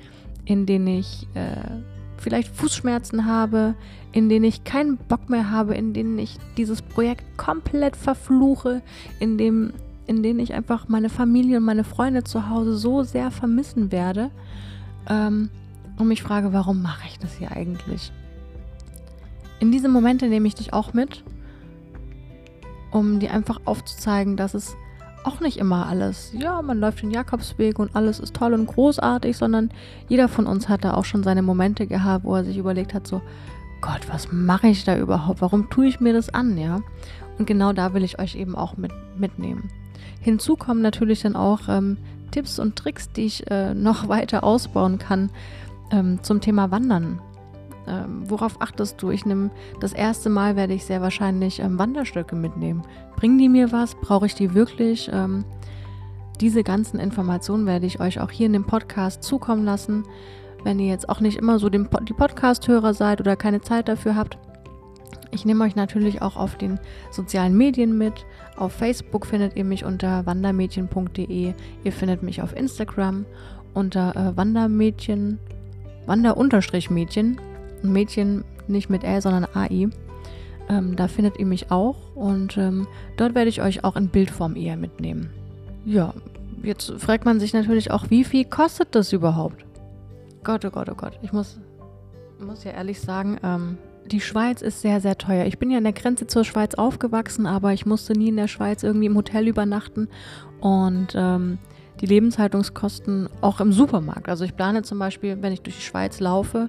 in 0.47 0.65
denen 0.65 0.87
ich 0.87 1.29
äh, 1.35 1.57
vielleicht 2.17 2.55
Fußschmerzen 2.57 3.27
habe, 3.27 3.75
in 4.13 4.29
denen 4.29 4.45
ich 4.45 4.65
keinen 4.65 4.97
Bock 4.97 5.29
mehr 5.29 5.51
habe, 5.51 5.75
in 5.75 5.93
denen 5.93 6.19
ich 6.19 6.39
dieses 6.57 6.81
Projekt 6.81 7.37
komplett 7.37 7.97
verfluche, 7.97 8.81
in 9.21 9.37
dem 9.37 9.73
in 10.13 10.23
denen 10.23 10.41
ich 10.41 10.53
einfach 10.53 10.89
meine 10.89 11.09
Familie 11.09 11.57
und 11.57 11.65
meine 11.65 11.85
Freunde 11.85 12.23
zu 12.23 12.51
Hause 12.51 12.77
so 12.77 13.03
sehr 13.03 13.31
vermissen 13.31 13.91
werde 13.91 14.31
ähm, 15.09 15.51
und 15.99 16.09
mich 16.09 16.23
frage, 16.23 16.53
warum 16.53 16.83
mache 16.83 17.07
ich 17.09 17.19
das 17.19 17.35
hier 17.35 17.53
eigentlich? 17.53 18.13
In 19.59 19.73
diese 19.73 19.89
Momente 19.89 20.29
nehme 20.29 20.47
ich 20.47 20.55
dich 20.55 20.73
auch 20.73 20.93
mit, 20.93 21.25
um 22.91 23.21
dir 23.21 23.33
einfach 23.33 23.61
aufzuzeigen, 23.65 24.37
dass 24.37 24.55
es 24.55 24.77
auch 25.25 25.41
nicht 25.41 25.57
immer 25.57 25.87
alles, 25.87 26.33
ja, 26.37 26.61
man 26.63 26.79
läuft 26.79 27.03
den 27.03 27.11
Jakobsweg 27.11 27.79
und 27.79 27.95
alles 27.95 28.19
ist 28.21 28.35
toll 28.35 28.55
und 28.55 28.67
großartig, 28.67 29.37
sondern 29.37 29.71
jeder 30.09 30.29
von 30.29 30.47
uns 30.47 30.69
hat 30.69 30.85
da 30.85 30.95
auch 30.95 31.05
schon 31.05 31.23
seine 31.23 31.43
Momente 31.43 31.87
gehabt, 31.87 32.25
wo 32.25 32.35
er 32.35 32.45
sich 32.45 32.59
überlegt 32.59 32.93
hat, 32.93 33.07
so, 33.07 33.23
Gott, 33.81 34.09
was 34.09 34.31
mache 34.31 34.69
ich 34.69 34.85
da 34.85 34.97
überhaupt? 34.97 35.41
Warum 35.41 35.71
tue 35.71 35.87
ich 35.87 36.01
mir 36.01 36.13
das 36.13 36.29
an, 36.29 36.59
ja? 36.59 36.81
Und 37.39 37.47
genau 37.47 37.73
da 37.73 37.95
will 37.95 38.05
ich 38.05 38.19
euch 38.19 38.37
eben 38.37 38.55
auch 38.55 38.77
mit, 38.77 38.93
mitnehmen. 39.17 39.71
Hinzu 40.23 40.57
kommen 40.57 40.81
natürlich 40.81 41.21
dann 41.21 41.37
auch 41.37 41.69
ähm, 41.69 41.99
Tipps 42.31 42.59
und 42.59 42.77
Tricks, 42.77 43.11
die 43.13 43.27
ich 43.27 43.51
äh, 43.51 43.75
noch 43.75 44.09
weiter 44.09 44.45
ausbauen 44.45 44.99
kann 44.99 45.31
ähm, 45.91 46.21
zum 46.23 46.41
Thema 46.41 46.71
Wandern. 46.71 47.21
Ähm, 47.87 48.31
worauf 48.31 48.61
achtest 48.63 49.03
du? 49.03 49.11
Ich 49.11 49.27
nehme 49.27 49.51
das 49.81 49.93
erste 49.93 50.31
Mal 50.31 50.55
werde 50.55 50.73
ich 50.73 50.85
sehr 50.85 51.03
wahrscheinlich 51.03 51.59
ähm, 51.59 51.79
Wanderstöcke 51.79 52.37
mitnehmen. 52.37 52.83
Bringen 53.17 53.39
die 53.39 53.49
mir 53.49 53.73
was? 53.73 53.97
Brauche 53.97 54.27
ich 54.27 54.37
die 54.37 54.55
wirklich? 54.55 55.11
Ähm, 55.13 55.45
diese 56.41 56.63
ganzen 56.63 57.01
Informationen 57.01 57.67
werde 57.67 57.87
ich 57.87 58.01
euch 58.01 58.21
auch 58.21 58.31
hier 58.31 58.47
in 58.47 58.53
dem 58.53 58.65
Podcast 58.65 59.23
zukommen 59.23 59.65
lassen. 59.65 60.05
wenn 60.65 60.79
ihr 60.79 60.87
jetzt 60.87 61.09
auch 61.09 61.19
nicht 61.19 61.39
immer 61.39 61.59
so 61.59 61.69
den, 61.69 61.89
die 62.09 62.13
Podcast-Hörer 62.13 62.95
seid 62.95 63.21
oder 63.21 63.35
keine 63.35 63.61
Zeit 63.63 63.89
dafür 63.89 64.15
habt. 64.15 64.39
Ich 65.33 65.47
nehme 65.47 65.65
euch 65.65 65.77
natürlich 65.77 66.21
auch 66.21 66.37
auf 66.37 66.57
den 66.57 66.79
sozialen 67.11 67.57
Medien 67.57 67.97
mit. 67.97 68.27
Auf 68.57 68.73
Facebook 68.73 69.27
findet 69.27 69.57
ihr 69.57 69.65
mich 69.65 69.85
unter 69.85 70.27
wandermädchen.de. 70.27 71.55
Ihr 71.85 71.93
findet 71.93 72.23
mich 72.23 72.43
auf 72.43 72.55
Instagram 72.55 73.25
unter 73.73 74.15
äh, 74.15 74.37
Wandermädchen, 74.37 75.39
Wander-Mädchen. 76.07 77.41
Mädchen 77.83 78.45
nicht 78.69 78.91
mit 78.91 79.05
L, 79.05 79.23
sondern 79.23 79.47
AI. 79.55 79.89
Ähm, 80.69 80.97
da 80.97 81.09
findet 81.09 81.39
ihr 81.39 81.47
mich 81.47 81.71
auch 81.71 82.15
und 82.15 82.57
ähm, 82.59 82.87
dort 83.17 83.35
werde 83.35 83.49
ich 83.49 83.63
euch 83.63 83.85
auch 83.85 83.97
in 83.97 84.09
Bildform 84.09 84.55
eher 84.55 84.77
mitnehmen. 84.77 85.31
Ja, 85.85 86.15
jetzt 86.63 86.93
fragt 86.99 87.25
man 87.25 87.41
sich 87.41 87.55
natürlich 87.55 87.91
auch, 87.91 88.11
wie 88.11 88.25
viel 88.25 88.45
kostet 88.45 88.95
das 88.95 89.13
überhaupt? 89.13 89.65
Gott, 90.45 90.65
oh 90.65 90.71
Gott, 90.71 90.89
oh 90.91 90.95
Gott. 90.95 91.19
Ich 91.23 91.33
muss, 91.33 91.59
muss 92.39 92.65
ja 92.65 92.73
ehrlich 92.73 93.01
sagen, 93.01 93.39
ähm, 93.43 93.79
die 94.13 94.21
Schweiz 94.21 94.61
ist 94.63 94.83
sehr, 94.83 95.01
sehr 95.01 95.17
teuer. 95.17 95.47
Ich 95.47 95.59
bin 95.59 95.71
ja 95.71 95.79
an 95.79 95.85
der 95.85 95.95
Grenze 95.95 96.27
zur 96.27 96.45
Schweiz 96.45 96.75
aufgewachsen, 96.75 97.47
aber 97.47 97.73
ich 97.73 97.87
musste 97.87 98.13
nie 98.13 98.29
in 98.29 98.37
der 98.37 98.49
Schweiz 98.49 98.83
irgendwie 98.83 99.07
im 99.07 99.17
Hotel 99.17 99.49
übernachten. 99.49 100.09
Und 100.61 101.15
ähm, 101.15 101.59
die 102.01 102.07
Lebenshaltungskosten 102.07 103.29
auch 103.41 103.61
im 103.61 103.73
Supermarkt. 103.73 104.29
Also 104.29 104.45
ich 104.45 104.55
plane 104.55 104.83
zum 104.83 104.99
Beispiel, 104.99 105.39
wenn 105.41 105.53
ich 105.53 105.63
durch 105.63 105.77
die 105.77 105.83
Schweiz 105.83 106.21
laufe, 106.21 106.69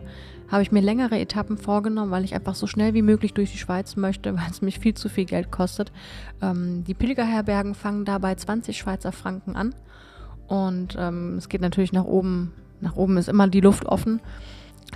habe 0.50 0.62
ich 0.62 0.72
mir 0.72 0.82
längere 0.82 1.20
Etappen 1.20 1.58
vorgenommen, 1.58 2.12
weil 2.12 2.24
ich 2.24 2.34
einfach 2.34 2.56
so 2.56 2.68
schnell 2.68 2.94
wie 2.94 3.02
möglich 3.02 3.34
durch 3.34 3.52
die 3.52 3.58
Schweiz 3.58 3.96
möchte, 3.96 4.36
weil 4.36 4.50
es 4.50 4.62
mich 4.62 4.80
viel 4.80 4.94
zu 4.94 5.10
viel 5.10 5.26
Geld 5.26 5.52
kostet. 5.52 5.92
Ähm, 6.42 6.84
die 6.86 6.94
Pilgerherbergen 6.94 7.76
fangen 7.76 8.06
dabei 8.06 8.36
20 8.36 8.78
Schweizer 8.78 9.12
Franken 9.12 9.56
an. 9.56 9.76
Und 10.48 10.96
ähm, 10.98 11.36
es 11.38 11.50
geht 11.50 11.62
natürlich 11.62 11.94
nach 11.94 12.06
oben. 12.06 12.54
Nach 12.80 12.96
oben 12.96 13.18
ist 13.18 13.30
immer 13.30 13.48
die 13.48 13.62
Luft 13.62 13.86
offen. 13.86 14.22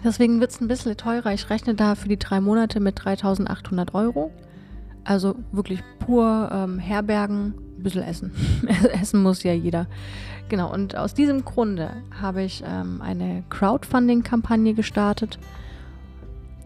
Deswegen 0.04 0.40
wird 0.40 0.52
es 0.52 0.62
ein 0.62 0.68
bisschen 0.68 0.96
teurer. 0.98 1.34
Ich 1.34 1.50
rechne 1.50 1.76
da 1.76 1.96
für 1.96 2.08
die 2.08 2.20
drei 2.20 2.40
Monate 2.40 2.80
mit 2.80 3.04
3800 3.04 3.94
Euro. 3.94 4.32
Also 5.04 5.36
wirklich 5.52 5.82
pur 6.00 6.50
ähm, 6.52 6.80
Herbergen, 6.80 7.54
ein 7.78 7.84
bisschen 7.84 8.04
Essen. 8.04 8.32
essen 8.94 9.22
muss 9.24 9.44
ja 9.44 9.54
jeder. 9.54 9.88
Genau, 10.50 10.72
und 10.72 10.96
aus 10.96 11.14
diesem 11.14 11.44
Grunde 11.44 11.92
habe 12.22 12.44
ich 12.44 12.64
ähm, 12.66 13.02
eine 13.02 13.44
Crowdfunding-Kampagne 13.50 14.74
gestartet, 14.74 15.40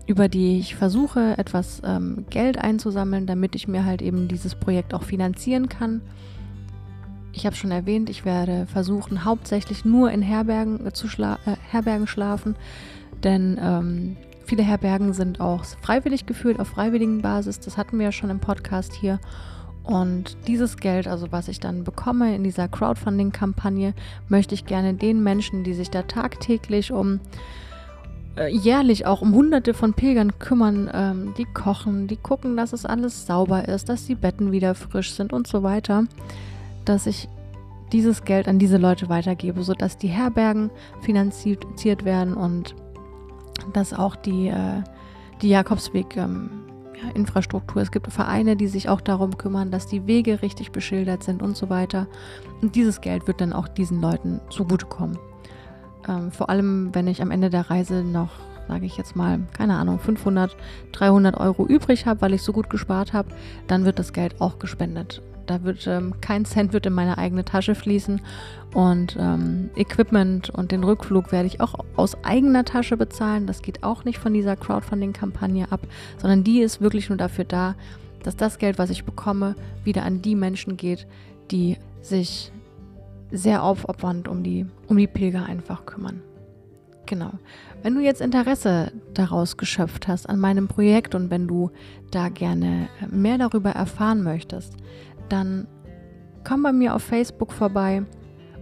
über 0.06 0.28
die 0.28 0.60
ich 0.60 0.75
versuche, 0.75 1.38
etwas 1.38 1.82
ähm, 1.84 2.25
Geld 2.30 2.58
einzusammeln, 2.58 3.25
damit 3.25 3.56
ich 3.56 3.68
mir 3.68 3.86
halt 3.86 4.01
eben 4.01 4.28
dieses 4.28 4.56
Projekt 4.56 4.94
auch 4.94 5.04
finanzieren 5.04 5.70
kann. 5.70 6.01
Ich 7.34 7.46
habe 7.46 7.56
schon 7.56 7.72
erwähnt, 7.72 8.10
ich 8.10 8.25
werde 8.25 8.68
versuchen, 8.68 9.24
hauptsächlich 9.24 9.86
nur 9.86 10.12
in 10.12 10.22
Herbergen, 10.22 10.94
zu 10.94 11.08
schla 11.08 11.40
äh, 11.46 11.56
Herbergen 11.70 12.08
schlafen, 12.08 12.56
denn 13.24 13.60
ähm, 13.62 14.18
viele 14.46 14.63
Herbergen 14.63 15.13
sind 15.13 15.40
auch 15.40 15.63
freiwillig 15.63 16.25
geführt, 16.25 16.60
auf 16.60 16.70
freiwilligen 16.70 17.22
Basis. 17.22 17.60
Das 17.60 17.78
hatten 17.78 17.98
wir 17.98 18.06
ja 18.06 18.12
schon 18.12 18.30
im 18.30 18.40
Podcast 18.40 18.94
hier. 18.94 19.20
Und 19.84 20.38
dieses 20.48 20.78
Geld, 20.78 21.08
also 21.08 21.32
was 21.32 21.48
ich 21.48 21.60
dann 21.60 21.84
bekomme 21.84 22.36
in 22.36 22.44
dieser 22.44 22.68
Crowdfunding-Kampagne, 22.68 23.94
möchte 24.30 24.54
ich 24.54 24.66
gerne 24.66 24.94
den 24.94 25.24
Menschen, 25.24 25.63
die 25.63 25.74
sich 25.74 25.90
da 25.90 26.04
tagtäglich 26.04 26.92
um 26.92 27.20
äh, 28.38 28.48
jährlich 28.48 29.06
auch 29.06 29.22
um 29.22 29.34
hunderte 29.34 29.74
von 29.74 29.94
Pilgern 29.94 30.38
kümmern, 30.40 30.90
ähm, 30.94 31.34
die 31.38 31.46
kochen, 31.46 32.08
die 32.08 32.16
gucken, 32.16 32.56
dass 32.56 32.74
es 32.74 32.86
alles 32.86 33.25
sauber 33.25 33.68
ist, 33.68 33.90
dass 33.90 34.06
die 34.06 34.16
Betten 34.16 34.51
wieder 34.51 34.75
frisch 34.75 35.13
sind 35.13 35.34
und 35.34 35.48
so 35.48 35.63
weiter, 35.63 36.06
dass 36.86 37.08
ich 37.08 37.28
dieses 37.92 38.24
Geld 38.24 38.48
an 38.48 38.58
diese 38.58 38.78
Leute 38.78 39.10
weitergebe, 39.10 39.63
sodass 39.63 39.98
die 39.98 40.08
Herbergen 40.08 40.70
finanziert 41.01 42.06
werden 42.06 42.36
und 42.36 42.75
dass 43.74 43.94
auch 43.94 44.15
die, 44.15 44.48
äh, 44.48 44.84
die 45.41 45.50
Jakobsweg 45.50 46.18
ähm, 46.18 46.50
ja, 47.01 47.10
Infrastruktur. 47.12 47.82
Es 47.82 47.91
gibt 47.91 48.12
Vereine, 48.12 48.56
die 48.56 48.68
sich 48.68 48.89
auch 48.89 49.01
darum 49.01 49.38
kümmern, 49.38 49.72
dass 49.72 49.88
die 49.88 50.08
Wege 50.08 50.41
richtig 50.41 50.72
beschildert 50.72 51.24
sind 51.24 51.41
und 51.41 51.58
so 51.58 51.70
weiter. 51.70 52.08
Und 52.62 52.75
dieses 52.75 53.01
Geld 53.01 53.27
wird 53.27 53.41
dann 53.41 53.53
auch 53.53 53.68
diesen 53.68 54.01
Leuten 54.01 54.39
zugutekommen. 54.50 55.18
Ähm, 56.08 56.32
vor 56.32 56.50
allem, 56.50 56.94
wenn 56.94 57.08
ich 57.08 57.22
am 57.22 57.32
Ende 57.32 57.50
der 57.50 57.70
Reise 57.70 58.03
noch, 58.03 58.32
sage 58.72 58.86
ich 58.86 58.96
jetzt 58.96 59.18
mal, 59.18 59.42
keine 59.51 59.75
Ahnung, 59.75 60.00
500, 60.00 60.56
300 60.94 61.36
Euro 61.36 61.68
übrig 61.68 62.06
habe, 62.06 62.22
weil 62.22 62.34
ich 62.34 62.42
so 62.42 62.54
gut 62.54 62.70
gespart 62.70 63.12
habe, 63.12 63.28
dann 63.68 63.84
wird 63.84 64.00
das 64.00 64.13
Geld 64.13 64.40
auch 64.40 64.60
gespendet. 64.60 65.22
Da 65.46 65.63
wird 65.63 65.86
ähm, 65.88 66.13
kein 66.22 66.46
Cent 66.46 66.72
wird 66.72 66.86
in 66.86 66.94
meine 66.94 67.18
eigene 67.18 67.44
Tasche 67.44 67.75
fließen 67.75 68.22
und 68.74 69.18
ähm, 69.20 69.72
Equipment 69.75 70.51
und 70.51 70.72
den 70.72 70.86
Rückflug 70.86 71.34
werde 71.34 71.48
ich 71.48 71.60
auch 71.60 71.84
aus 71.98 72.24
eigener 72.24 72.63
Tasche 72.63 72.96
bezahlen. 72.96 73.46
Das 73.46 73.62
geht 73.62 73.84
auch 73.84 74.06
nicht 74.06 74.20
von 74.20 74.34
dieser 74.34 74.56
Crowdfunding-Kampagne 74.56 75.70
ab, 75.70 75.82
sondern 76.20 76.46
die 76.46 76.62
ist 76.62 76.80
wirklich 76.80 77.10
nur 77.10 77.18
dafür 77.18 77.44
da, 77.44 77.75
dass 78.24 78.38
das 78.38 78.58
Geld, 78.58 78.80
was 78.80 78.90
ich 78.90 79.04
bekomme, 79.04 79.56
wieder 79.84 80.04
an 80.04 80.22
die 80.22 80.36
Menschen 80.36 80.78
geht, 80.78 81.08
die 81.51 81.75
sich 82.01 82.54
sehr 83.32 83.63
aufopfernd 83.63 84.30
um 84.30 84.44
die, 84.44 84.66
um 84.88 84.96
die 84.96 85.08
Pilger 85.08 85.46
einfach 85.46 85.86
kümmern. 85.86 86.22
Genau. 87.12 87.32
Wenn 87.84 87.94
du 87.94 88.00
jetzt 88.00 88.22
Interesse 88.22 88.94
daraus 89.13 89.58
geschöpft 89.58 90.08
hast 90.08 90.30
an 90.30 90.39
meinem 90.39 90.70
Projekt 90.70 91.13
und 91.13 91.30
wenn 91.30 91.46
du 91.46 91.70
da 92.10 92.30
gerne 92.30 92.88
mehr 93.10 93.38
darüber 93.38 93.72
erfahren 93.72 94.24
möchtest, 94.24 94.77
dann 95.27 95.68
komm 96.46 96.63
bei 96.63 96.72
mir 96.72 96.96
auf 96.96 97.03
Facebook 97.03 97.51
vorbei 97.51 98.03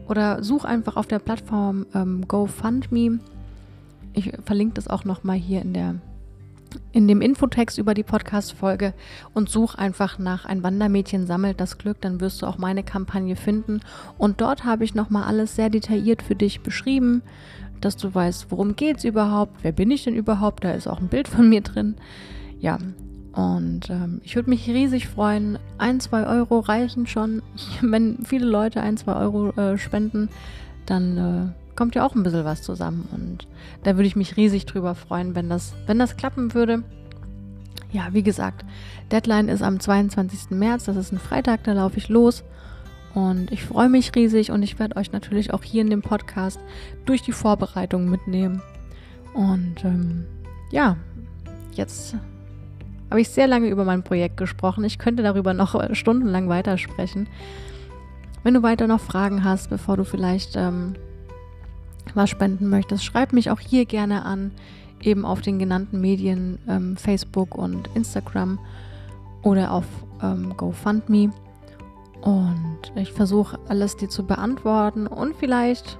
oder 0.07 0.43
such 0.43 0.65
einfach 0.65 0.95
auf 0.95 1.05
der 1.05 1.19
Plattform 1.19 1.85
ähm, 1.93 2.27
GoFundMe. 2.27 3.19
Ich 4.13 4.31
verlinke 4.43 4.73
das 4.73 4.87
auch 4.87 5.05
nochmal 5.05 5.37
hier 5.37 5.61
in 5.61 5.73
der 5.73 5.97
in 6.91 7.07
dem 7.07 7.21
Infotext 7.21 7.77
über 7.77 7.93
die 7.93 8.03
Podcast-Folge 8.03 8.93
und 9.33 9.49
such 9.49 9.75
einfach 9.75 10.19
nach 10.19 10.45
ein 10.45 10.63
Wandermädchen 10.63 11.25
sammelt 11.25 11.59
das 11.59 11.77
Glück, 11.77 12.01
dann 12.01 12.19
wirst 12.19 12.41
du 12.41 12.45
auch 12.45 12.57
meine 12.57 12.83
Kampagne 12.83 13.35
finden. 13.35 13.81
Und 14.17 14.41
dort 14.41 14.65
habe 14.65 14.83
ich 14.83 14.95
nochmal 14.95 15.23
alles 15.23 15.55
sehr 15.55 15.69
detailliert 15.69 16.21
für 16.21 16.35
dich 16.35 16.61
beschrieben, 16.61 17.23
dass 17.81 17.97
du 17.97 18.13
weißt, 18.13 18.47
worum 18.49 18.75
geht 18.75 18.97
es 18.97 19.03
überhaupt, 19.03 19.63
wer 19.63 19.71
bin 19.71 19.91
ich 19.91 20.03
denn 20.03 20.15
überhaupt, 20.15 20.63
da 20.63 20.71
ist 20.71 20.87
auch 20.87 20.99
ein 20.99 21.07
Bild 21.07 21.27
von 21.27 21.49
mir 21.49 21.61
drin. 21.61 21.95
Ja, 22.59 22.77
und 23.33 23.89
ähm, 23.89 24.21
ich 24.23 24.35
würde 24.35 24.49
mich 24.49 24.67
riesig 24.67 25.07
freuen. 25.07 25.59
Ein, 25.77 25.99
zwei 25.99 26.25
Euro 26.25 26.59
reichen 26.59 27.07
schon. 27.07 27.41
Wenn 27.81 28.19
viele 28.25 28.45
Leute 28.45 28.81
ein, 28.81 28.97
zwei 28.97 29.15
Euro 29.15 29.51
äh, 29.51 29.77
spenden, 29.77 30.29
dann 30.85 31.17
äh, 31.17 31.75
kommt 31.75 31.95
ja 31.95 32.05
auch 32.05 32.15
ein 32.15 32.23
bisschen 32.23 32.45
was 32.45 32.61
zusammen. 32.61 33.07
Und 33.11 33.47
da 33.83 33.95
würde 33.95 34.07
ich 34.07 34.15
mich 34.15 34.35
riesig 34.35 34.65
drüber 34.65 34.95
freuen, 34.95 35.35
wenn 35.35 35.49
das, 35.49 35.73
wenn 35.85 35.99
das 35.99 36.17
klappen 36.17 36.53
würde. 36.53 36.83
Ja, 37.91 38.09
wie 38.11 38.23
gesagt, 38.23 38.65
Deadline 39.11 39.47
ist 39.47 39.63
am 39.63 39.79
22. 39.79 40.51
März. 40.51 40.85
Das 40.85 40.97
ist 40.97 41.11
ein 41.11 41.19
Freitag, 41.19 41.63
da 41.63 41.73
laufe 41.73 41.97
ich 41.97 42.09
los. 42.09 42.43
Und 43.15 43.51
ich 43.51 43.63
freue 43.63 43.89
mich 43.89 44.13
riesig 44.15 44.51
und 44.51 44.61
ich 44.61 44.77
werde 44.79 44.95
euch 44.95 45.11
natürlich 45.11 45.53
auch 45.53 45.63
hier 45.63 45.81
in 45.81 45.89
dem 45.89 46.01
Podcast 46.01 46.59
durch 47.05 47.21
die 47.21 47.31
Vorbereitung 47.31 48.09
mitnehmen. 48.09 48.61
Und 49.33 49.83
ähm, 49.83 50.25
ja, 50.71 50.97
jetzt 51.73 52.15
habe 53.09 53.21
ich 53.21 53.29
sehr 53.29 53.47
lange 53.47 53.67
über 53.67 53.85
mein 53.85 54.03
Projekt 54.03 54.37
gesprochen. 54.37 54.83
Ich 54.83 54.99
könnte 54.99 55.23
darüber 55.23 55.53
noch 55.53 55.75
stundenlang 55.95 56.49
weitersprechen. 56.49 57.27
Wenn 58.43 58.53
du 58.53 58.63
weiter 58.63 58.87
noch 58.87 59.01
Fragen 59.01 59.43
hast, 59.43 59.69
bevor 59.69 59.97
du 59.97 60.05
vielleicht 60.05 60.55
ähm, 60.55 60.93
was 62.13 62.29
spenden 62.29 62.69
möchtest, 62.69 63.03
schreib 63.03 63.33
mich 63.33 63.49
auch 63.49 63.59
hier 63.59 63.85
gerne 63.85 64.23
an, 64.23 64.51
eben 65.01 65.25
auf 65.25 65.41
den 65.41 65.59
genannten 65.59 65.99
Medien 65.99 66.59
ähm, 66.67 66.95
Facebook 66.95 67.55
und 67.55 67.89
Instagram 67.95 68.59
oder 69.41 69.71
auf 69.71 69.85
ähm, 70.21 70.53
GoFundMe. 70.55 71.31
Und 72.21 72.79
ich 72.95 73.13
versuche 73.13 73.59
alles 73.67 73.95
dir 73.95 74.09
zu 74.09 74.25
beantworten 74.25 75.07
und 75.07 75.35
vielleicht, 75.35 75.97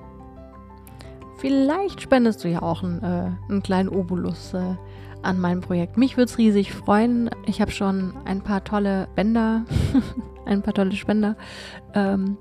vielleicht 1.37 2.01
spendest 2.01 2.43
du 2.43 2.49
ja 2.49 2.61
auch 2.61 2.83
einen, 2.83 3.01
äh, 3.01 3.31
einen 3.49 3.63
kleinen 3.63 3.89
Obolus. 3.89 4.53
Äh, 4.53 4.75
an 5.21 5.39
meinem 5.39 5.61
Projekt. 5.61 5.97
Mich 5.97 6.17
würde 6.17 6.31
es 6.31 6.37
riesig 6.37 6.71
freuen. 6.71 7.29
Ich 7.45 7.61
habe 7.61 7.71
schon 7.71 8.13
ein 8.25 8.41
paar 8.41 8.63
tolle 8.63 9.07
Bänder, 9.15 9.65
ein 10.45 10.61
paar 10.61 10.73
tolle 10.73 10.93
Spender 10.93 11.35
ähm, 11.93 12.37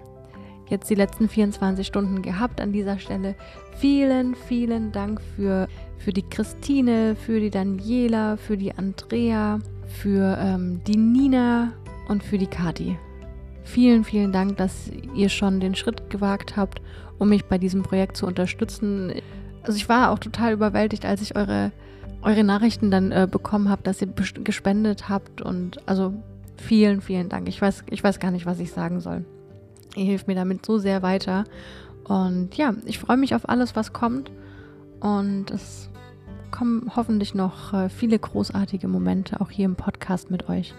jetzt 0.69 0.91
die 0.91 0.95
letzten 0.95 1.29
24 1.29 1.87
Stunden 1.87 2.23
gehabt 2.23 2.61
an 2.61 2.73
dieser 2.73 2.99
Stelle. 2.99 3.35
Vielen, 3.79 4.35
vielen 4.35 4.93
Dank 4.93 5.21
für, 5.21 5.67
für 5.99 6.13
die 6.13 6.23
Christine, 6.23 7.17
für 7.17 7.41
die 7.41 7.51
Daniela, 7.51 8.37
für 8.37 8.57
die 8.57 8.75
Andrea, 8.75 9.61
für 9.87 10.37
ähm, 10.41 10.81
die 10.87 10.97
Nina 10.97 11.73
und 12.09 12.23
für 12.23 12.39
die 12.39 12.47
Kati. 12.47 12.99
Vielen, 13.69 14.03
vielen 14.03 14.33
Dank, 14.33 14.57
dass 14.57 14.91
ihr 15.15 15.29
schon 15.29 15.61
den 15.61 15.75
Schritt 15.75 16.09
gewagt 16.11 16.57
habt, 16.57 16.81
um 17.19 17.29
mich 17.29 17.45
bei 17.45 17.59
diesem 17.59 17.83
Projekt 17.83 18.17
zu 18.17 18.27
unterstützen. 18.27 19.13
Also 19.63 19.77
ich 19.77 19.89
war 19.89 20.11
auch 20.11 20.19
total 20.19 20.55
überwältigt, 20.55 21.05
als 21.05 21.21
ich 21.21 21.37
eure 21.37 21.71
eure 22.23 22.45
Nachrichten 22.45 22.91
dann 22.91 23.13
äh, 23.13 23.29
bekommen 23.31 23.69
habt, 23.69 23.87
dass 23.87 24.03
ihr 24.03 24.09
gespendet 24.09 25.09
habt 25.09 25.41
und 25.41 25.87
also 25.87 26.15
vielen, 26.57 27.01
vielen 27.01 27.29
Dank. 27.29 27.49
Ich 27.49 27.61
weiß, 27.61 27.85
ich 27.91 28.03
weiß 28.03 28.19
gar 28.19 28.31
nicht, 28.31 28.47
was 28.47 28.59
ich 28.59 28.73
sagen 28.73 29.01
soll. 29.01 29.25
Ihr 29.95 30.05
hilft 30.05 30.27
mir 30.27 30.35
damit 30.35 30.67
so 30.67 30.79
sehr 30.79 31.03
weiter. 31.03 31.45
Und 32.05 32.57
ja, 32.57 32.75
ich 32.87 32.99
freue 32.99 33.17
mich 33.17 33.35
auf 33.35 33.49
alles, 33.49 33.77
was 33.77 33.93
kommt. 33.93 34.31
und 35.01 35.51
es 35.51 35.91
kommen 36.51 36.91
hoffentlich 36.97 37.35
noch 37.35 37.75
äh, 37.75 37.91
viele 37.91 38.19
großartige 38.19 38.89
Momente 38.89 39.41
auch 39.41 39.51
hier 39.51 39.67
im 39.67 39.77
Podcast 39.77 40.31
mit 40.31 40.49
euch. 40.49 40.75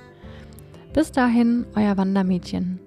Bis 0.94 1.12
dahin, 1.12 1.66
euer 1.76 1.96
Wandermädchen. 1.98 2.80